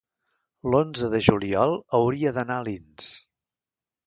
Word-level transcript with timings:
l'onze 0.71 1.09
de 1.15 1.21
juliol 1.27 1.75
hauria 1.99 2.35
d'anar 2.39 2.57
a 2.57 2.65
Alins. 2.67 3.13